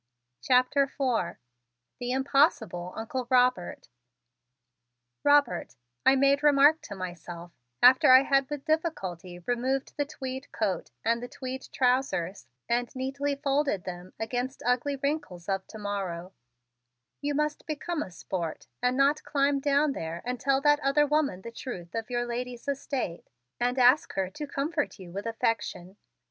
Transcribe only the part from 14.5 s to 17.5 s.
ugly wrinkles of to morrow, "you